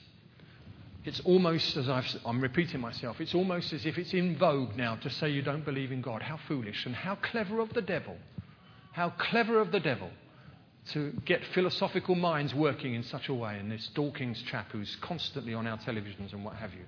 [1.04, 4.96] It's almost as i am repeating myself, it's almost as if it's in vogue now
[4.96, 6.22] to say you don't believe in God.
[6.22, 8.16] How foolish and how clever of the devil.
[8.92, 10.08] How clever of the devil
[10.92, 13.58] to get philosophical minds working in such a way.
[13.58, 16.84] And this Dawkins chap who's constantly on our televisions and what have you.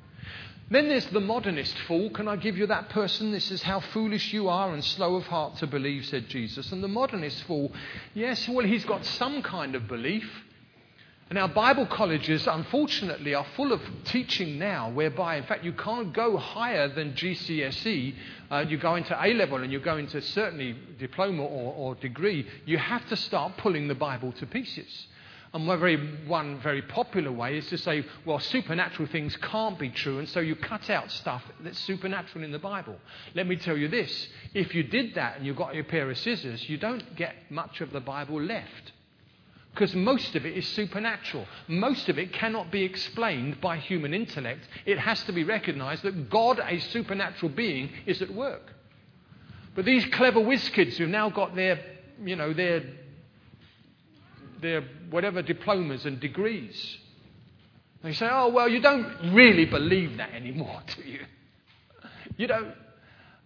[0.71, 2.11] Then there's the modernist fool.
[2.11, 3.33] Can I give you that person?
[3.33, 6.71] This is how foolish you are and slow of heart to believe, said Jesus.
[6.71, 7.73] And the modernist fool,
[8.15, 10.31] yes, well, he's got some kind of belief.
[11.31, 16.12] And our Bible colleges, unfortunately, are full of teaching now whereby, in fact, you can't
[16.12, 18.14] go higher than GCSE.
[18.51, 22.49] Uh, you go into A level and you go into certainly diploma or, or degree.
[22.66, 25.07] You have to start pulling the Bible to pieces.
[25.55, 30.19] And very, one very popular way is to say, well, supernatural things can't be true,
[30.19, 32.97] and so you cut out stuff that's supernatural in the Bible.
[33.35, 36.19] Let me tell you this if you did that and you got your pair of
[36.19, 38.93] scissors, you don't get much of the Bible left.
[39.81, 41.47] Because most of it is supernatural.
[41.66, 44.69] Most of it cannot be explained by human intellect.
[44.85, 48.75] It has to be recognized that God, a supernatural being, is at work.
[49.75, 51.81] But these clever whiz kids who've now got their,
[52.23, 52.83] you know, their
[54.61, 56.99] their whatever diplomas and degrees.
[58.03, 61.21] They say, oh, well, you don't really believe that anymore, do you?
[62.37, 62.75] You don't.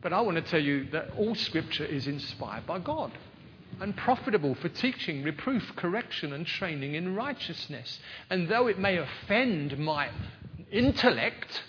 [0.03, 3.13] But I want to tell you that all Scripture is inspired by God
[3.81, 7.99] and profitable for teaching, reproof, correction, and training in righteousness.
[8.31, 10.11] And though it may offend my
[10.71, 11.63] intellect,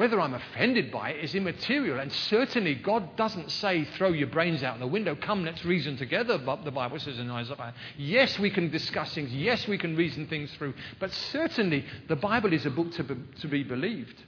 [0.00, 2.00] whether I'm offended by it is immaterial.
[2.00, 6.38] And certainly, God doesn't say, throw your brains out the window, come, let's reason together,
[6.38, 7.74] but the Bible says in Isaiah.
[7.98, 9.30] Yes, we can discuss things.
[9.30, 10.72] Yes, we can reason things through.
[10.98, 14.22] But certainly, the Bible is a book to be, to be believed.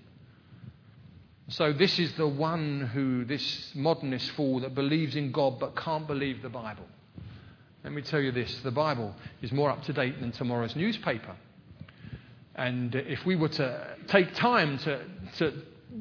[1.48, 6.06] So, this is the one who, this modernist fool that believes in God but can't
[6.06, 6.86] believe the Bible.
[7.84, 11.34] Let me tell you this the Bible is more up to date than tomorrow's newspaper.
[12.54, 15.00] And if we were to take time to,
[15.38, 15.52] to,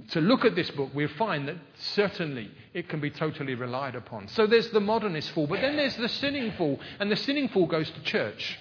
[0.10, 4.28] to look at this book, we'll find that certainly it can be totally relied upon.
[4.28, 7.68] So there's the modernist fool, but then there's the sinning fool, and the sinning fool
[7.68, 8.60] goes to church.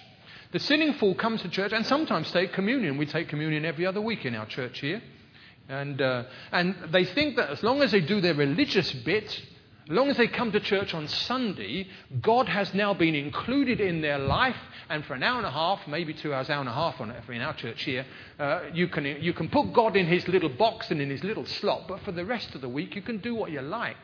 [0.51, 2.97] The sinning fool comes to church and sometimes take communion.
[2.97, 5.01] We take communion every other week in our church here.
[5.69, 9.41] And, uh, and they think that as long as they do their religious bit,
[9.91, 11.87] As long as they come to church on Sunday,
[12.21, 14.55] God has now been included in their life,
[14.89, 17.11] and for an hour and a half, maybe two hours, hour and a half on
[17.11, 18.05] in our church here,
[18.39, 21.45] uh, you, can, you can put God in his little box and in his little
[21.45, 23.97] slot, but for the rest of the week, you can do what you like.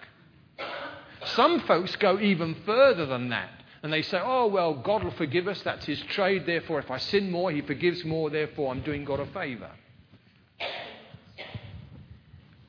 [1.36, 3.52] Some folks go even further than that.
[3.84, 5.62] And they say, oh, well, God will forgive us.
[5.62, 6.46] That's his trade.
[6.46, 8.30] Therefore, if I sin more, he forgives more.
[8.30, 9.70] Therefore, I'm doing God a favor.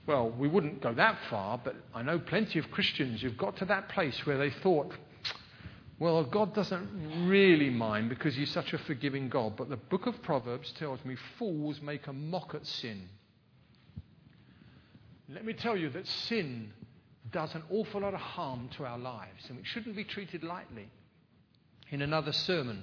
[0.08, 3.66] Well, we wouldn't go that far, but I know plenty of Christians who've got to
[3.66, 4.94] that place where they thought,
[5.98, 9.54] well, God doesn't really mind because He's such a forgiving God.
[9.58, 13.06] But the book of Proverbs tells me fools make a mock at sin.
[15.28, 16.72] Let me tell you that sin
[17.30, 20.88] does an awful lot of harm to our lives, and it shouldn't be treated lightly.
[21.90, 22.82] In another sermon,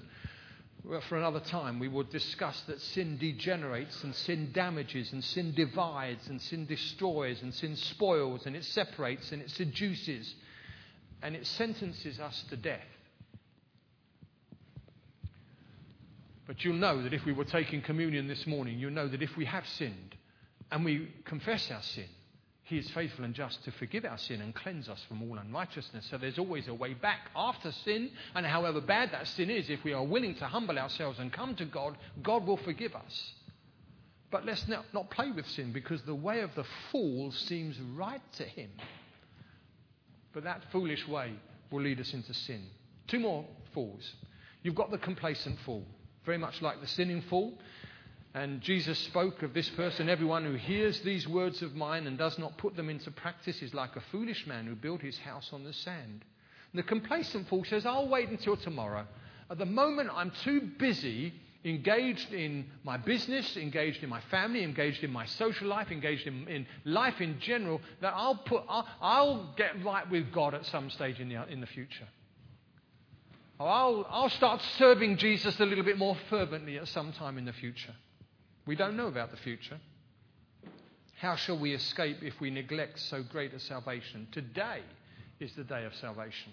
[1.07, 6.27] for another time, we will discuss that sin degenerates and sin damages and sin divides
[6.27, 10.35] and sin destroys and sin spoils and it separates and it seduces
[11.21, 12.85] and it sentences us to death.
[16.47, 19.35] But you'll know that if we were taking communion this morning, you'll know that if
[19.35, 20.15] we have sinned
[20.71, 22.09] and we confess our sin,
[22.65, 26.07] he is faithful and just to forgive our sin and cleanse us from all unrighteousness.
[26.09, 29.83] So there's always a way back after sin, and however bad that sin is, if
[29.83, 33.33] we are willing to humble ourselves and come to God, God will forgive us.
[34.31, 38.21] But let's not, not play with sin because the way of the fool seems right
[38.33, 38.71] to him.
[40.33, 41.33] But that foolish way
[41.69, 42.63] will lead us into sin.
[43.07, 44.11] Two more fools.
[44.63, 45.83] You've got the complacent fool,
[46.25, 47.53] very much like the sinning fool.
[48.35, 52.37] And Jesus spoke of this person everyone who hears these words of mine and does
[52.37, 55.63] not put them into practice is like a foolish man who built his house on
[55.63, 56.25] the sand.
[56.73, 59.07] And the complacent fool says, I'll wait until tomorrow.
[59.49, 65.05] At the moment, I'm too busy engaged in my business, engaged in my family, engaged
[65.05, 69.53] in my social life, engaged in, in life in general, that I'll, put, I'll, I'll,
[69.55, 72.07] get right with God at some stage in the, in the future.
[73.59, 77.45] Or I'll, I'll start serving Jesus a little bit more fervently at some time in
[77.45, 77.95] the future.
[78.65, 79.79] We don't know about the future.
[81.19, 84.27] How shall we escape if we neglect so great a salvation?
[84.31, 84.81] Today
[85.39, 86.51] is the day of salvation.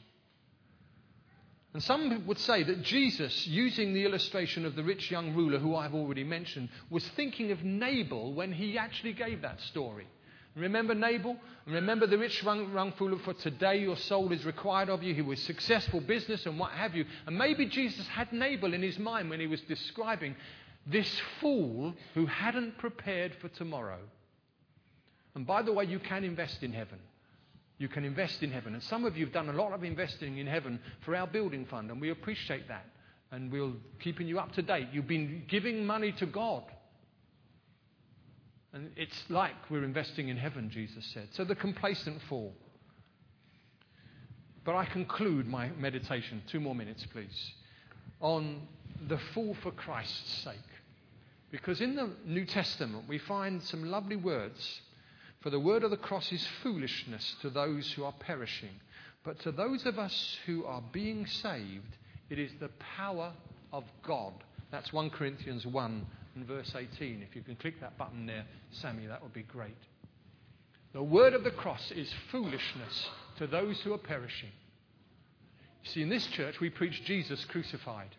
[1.75, 5.75] And some would say that Jesus, using the illustration of the rich young ruler who
[5.75, 10.07] I've already mentioned, was thinking of Nabal when he actually gave that story.
[10.55, 11.37] Remember Nabal?
[11.67, 12.71] Remember the rich young,
[13.01, 15.15] ruler for today your soul is required of you.
[15.15, 17.07] He was successful business and what have you.
[17.27, 20.37] And maybe Jesus had Nabal in his mind when he was describing
[20.87, 24.01] this fool who hadn't prepared for tomorrow.
[25.35, 26.99] And by the way, you can invest in heaven.
[27.79, 28.75] You can invest in heaven.
[28.75, 31.67] And some of you have done a lot of investing in heaven for our building
[31.67, 32.87] fund, and we appreciate that.
[33.31, 34.89] And we're keeping you up to date.
[34.93, 36.65] You've been giving money to God.
[38.75, 41.29] And it's like we're investing in heaven, Jesus said.
[41.33, 42.53] So the complacent fool.
[44.65, 47.53] But I conclude my meditation, two more minutes, please,
[48.21, 48.61] on
[49.09, 50.55] the fool for Christ's sake.
[51.53, 54.81] Because in the New Testament, we find some lovely words.
[55.43, 58.81] For the word of the cross is foolishness to those who are perishing.
[59.23, 61.97] But to those of us who are being saved,
[62.31, 63.33] it is the power
[63.71, 64.33] of God.
[64.71, 67.23] That's 1 Corinthians 1 and verse 18.
[67.29, 69.77] If you can click that button there, Sammy, that would be great.
[70.95, 74.51] The word of the cross is foolishness to those who are perishing.
[75.85, 78.17] You see, in this church, we preach Jesus crucified.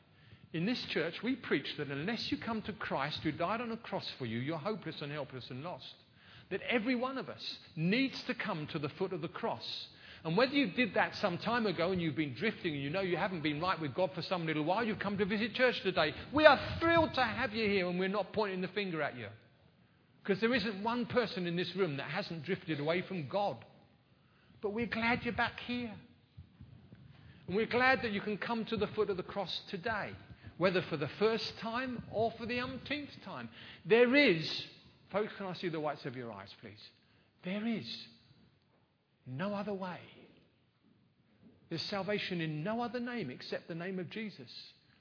[0.54, 3.78] In this church, we preach that unless you come to Christ who died on a
[3.78, 5.96] cross for you, you're hopeless and helpless and lost.
[6.52, 9.88] That every one of us needs to come to the foot of the cross.
[10.24, 13.02] And whether you did that some time ago and you've been drifting and you know
[13.02, 15.82] you haven't been right with God for some little while, you've come to visit church
[15.82, 16.14] today.
[16.32, 19.28] We are thrilled to have you here and we're not pointing the finger at you.
[20.24, 23.58] Because there isn't one person in this room that hasn't drifted away from God.
[24.62, 25.92] But we're glad you're back here.
[27.48, 30.12] And we're glad that you can come to the foot of the cross today
[30.64, 33.50] whether for the first time or for the umpteenth time.
[33.86, 34.66] There is,
[35.12, 36.80] folks, can I see the whites of your eyes, please?
[37.44, 37.86] There is
[39.28, 40.00] no other way.
[41.68, 44.50] There's salvation in no other name except the name of Jesus.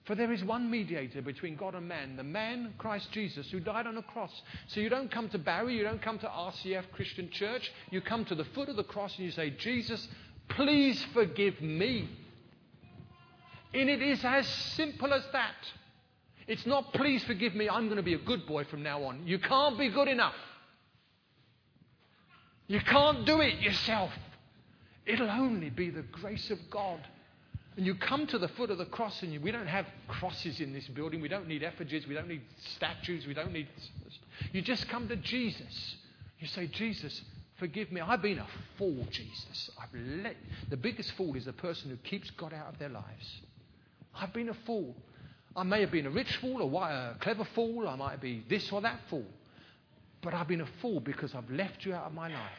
[0.04, 3.86] For there is one mediator between God and man, the man, Christ Jesus, who died
[3.86, 4.32] on a cross.
[4.66, 8.24] So you don't come to Barry, you don't come to RCF Christian Church, you come
[8.24, 10.08] to the foot of the cross and you say, Jesus,
[10.48, 12.08] please forgive me.
[13.74, 15.54] And it is as simple as that.
[16.46, 19.26] It's not, please forgive me, I'm going to be a good boy from now on.
[19.26, 20.34] You can't be good enough.
[22.66, 24.10] You can't do it yourself.
[25.06, 27.00] It'll only be the grace of God.
[27.76, 30.60] And you come to the foot of the cross, and you, we don't have crosses
[30.60, 31.22] in this building.
[31.22, 32.06] We don't need effigies.
[32.06, 32.42] We don't need
[32.74, 33.26] statues.
[33.26, 33.68] We don't need.
[34.52, 35.96] You just come to Jesus.
[36.38, 37.22] You say, Jesus,
[37.62, 38.00] Forgive me.
[38.00, 38.46] I've been a
[38.76, 39.70] fool, Jesus.
[39.80, 40.34] I've let
[40.68, 43.40] the biggest fool is the person who keeps God out of their lives.
[44.14, 44.94] I've been a fool.
[45.54, 47.88] I may have been a rich fool, or a clever fool.
[47.88, 49.26] I might be this or that fool.
[50.22, 52.58] But I've been a fool because I've left you out of my life.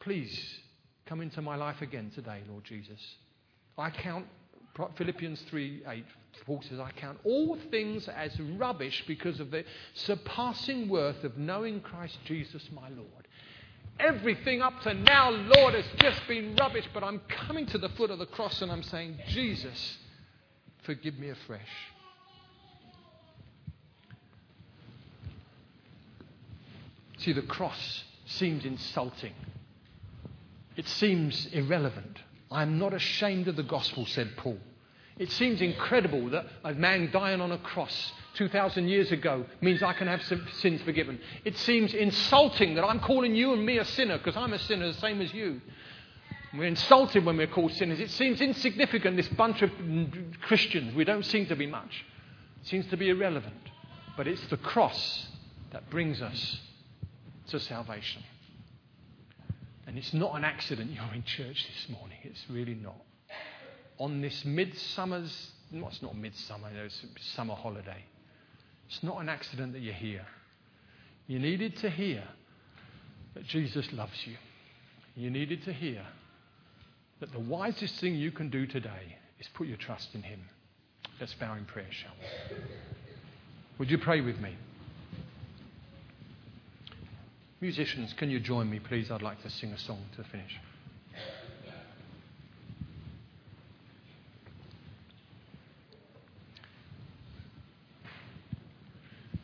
[0.00, 0.60] Please
[1.06, 3.00] come into my life again today, Lord Jesus.
[3.76, 4.26] I count
[4.96, 6.04] Philippians 3 8.
[6.46, 9.64] Paul says, I count all things as rubbish because of the
[9.94, 13.28] surpassing worth of knowing Christ Jesus my Lord.
[13.98, 18.10] Everything up to now, Lord, has just been rubbish, but I'm coming to the foot
[18.10, 19.98] of the cross and I'm saying, Jesus,
[20.82, 21.60] forgive me afresh.
[27.18, 29.34] See, the cross seems insulting.
[30.76, 32.18] It seems irrelevant.
[32.50, 34.58] I am not ashamed of the gospel, said Paul.
[35.18, 39.92] It seems incredible that a man dying on a cross 2,000 years ago means I
[39.92, 41.20] can have sins forgiven.
[41.44, 44.86] It seems insulting that I'm calling you and me a sinner because I'm a sinner
[44.86, 45.60] the same as you.
[46.52, 48.00] We're insulted when we're called sinners.
[48.00, 49.70] It seems insignificant, this bunch of
[50.42, 50.94] Christians.
[50.94, 52.04] We don't seem to be much.
[52.62, 53.54] It seems to be irrelevant.
[54.16, 55.26] But it's the cross
[55.70, 56.60] that brings us
[57.48, 58.22] to salvation.
[59.86, 62.18] And it's not an accident you're in church this morning.
[62.24, 63.00] It's really not.
[63.98, 68.04] On this midsummer's, no, it's not midsummer, it's summer holiday.
[68.88, 70.26] It's not an accident that you're here.
[71.28, 72.24] You needed to hear
[73.34, 74.36] that Jesus loves you.
[75.14, 76.04] You needed to hear
[77.20, 80.40] that the wisest thing you can do today is put your trust in Him.
[81.20, 82.56] Let's bow in prayer, shall we?
[83.78, 84.56] Would you pray with me?
[87.60, 89.10] Musicians, can you join me, please?
[89.10, 90.58] I'd like to sing a song to finish.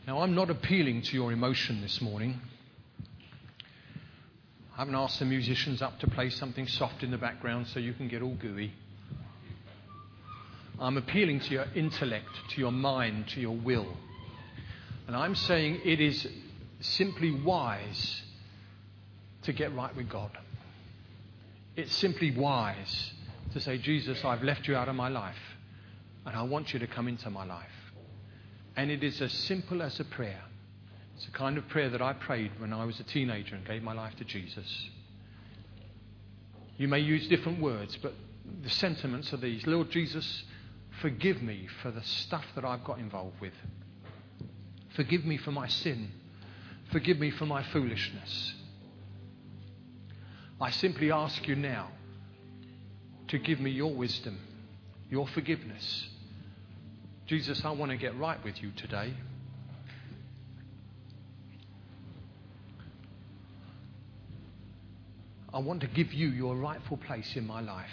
[0.07, 2.41] Now, I'm not appealing to your emotion this morning.
[4.77, 7.95] I haven't asked the musicians up to play something soft in the background so you
[7.95, 8.74] can get all gooey.
[10.79, 13.89] I'm appealing to your intellect, to your mind, to your will.
[15.07, 16.29] And I'm saying it is
[16.81, 18.20] simply wise
[19.45, 20.37] to get right with God.
[21.74, 23.12] It's simply wise
[23.55, 25.57] to say, Jesus, I've left you out of my life,
[26.27, 27.64] and I want you to come into my life.
[28.77, 30.43] And it is as simple as a prayer.
[31.16, 33.82] It's a kind of prayer that I prayed when I was a teenager and gave
[33.82, 34.90] my life to Jesus.
[36.76, 38.12] You may use different words, but
[38.62, 40.44] the sentiments are these Lord Jesus,
[41.00, 43.54] forgive me for the stuff that I've got involved with.
[44.94, 46.10] Forgive me for my sin.
[46.92, 48.54] Forgive me for my foolishness.
[50.60, 51.88] I simply ask you now
[53.28, 54.38] to give me your wisdom,
[55.10, 56.08] your forgiveness.
[57.26, 59.14] Jesus, I want to get right with you today.
[65.57, 67.88] I want to give you your rightful place in my life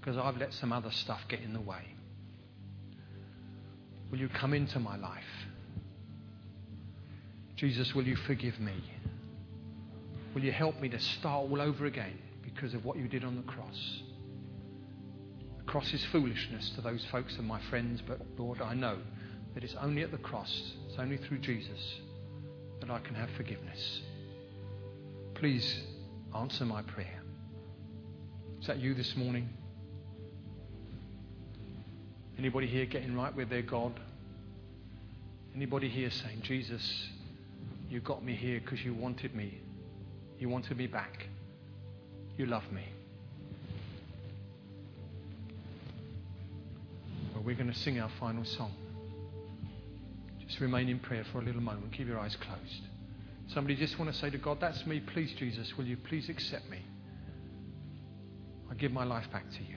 [0.00, 1.82] because I've let some other stuff get in the way.
[4.10, 5.22] Will you come into my life?
[7.56, 8.72] Jesus, will you forgive me?
[10.34, 13.36] Will you help me to start all over again because of what you did on
[13.36, 14.00] the cross?
[15.58, 18.96] The cross is foolishness to those folks and my friends, but Lord, I know
[19.52, 21.98] that it's only at the cross, it's only through Jesus
[22.80, 24.00] that I can have forgiveness.
[25.34, 25.82] Please
[26.34, 27.22] answer my prayer.
[28.60, 29.48] Is that you this morning?
[32.38, 33.98] Anybody here getting right with their God?
[35.54, 37.08] Anybody here saying, Jesus,
[37.88, 39.60] you got me here because you wanted me.
[40.38, 41.26] You wanted me back.
[42.36, 42.84] You love me.
[47.34, 48.72] Well, we're going to sing our final song.
[50.46, 51.92] Just remain in prayer for a little moment.
[51.92, 52.82] Keep your eyes closed.
[53.48, 55.00] Somebody just want to say to God, That's me.
[55.00, 56.82] Please, Jesus, will you please accept me?
[58.70, 59.76] I give my life back to you.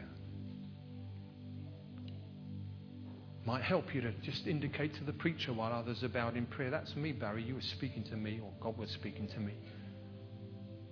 [3.45, 6.69] Might help you to just indicate to the preacher while others are bowed in prayer,
[6.69, 7.43] That's me, Barry.
[7.43, 9.53] You were speaking to me, or God was speaking to me.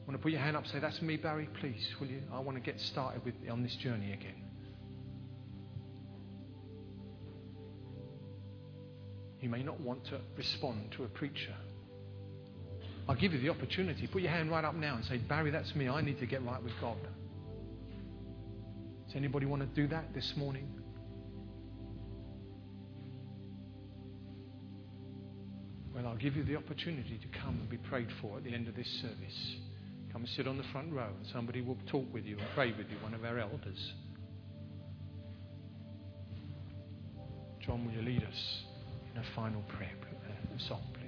[0.07, 1.49] Want to put your hand up say, That's me, Barry?
[1.59, 2.23] Please, will you?
[2.33, 4.41] I want to get started with, on this journey again.
[9.41, 11.55] You may not want to respond to a preacher.
[13.09, 14.05] I'll give you the opportunity.
[14.05, 15.89] Put your hand right up now and say, Barry, that's me.
[15.89, 16.95] I need to get right with God.
[19.07, 20.69] Does anybody want to do that this morning?
[25.91, 28.67] Well, I'll give you the opportunity to come and be prayed for at the end
[28.67, 29.55] of this service.
[30.13, 32.67] Come and sit on the front row, and somebody will talk with you and pray
[32.77, 33.93] with you, one of our elders.
[37.65, 38.63] John, will you lead us
[39.11, 39.89] in a final prayer
[40.29, 40.98] uh, song?